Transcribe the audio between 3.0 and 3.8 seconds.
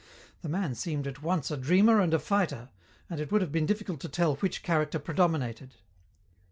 and it would have been